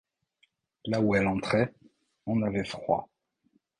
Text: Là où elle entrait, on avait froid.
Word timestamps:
Là 0.85 0.99
où 0.99 1.13
elle 1.13 1.27
entrait, 1.27 1.75
on 2.25 2.41
avait 2.41 2.65
froid. 2.65 3.07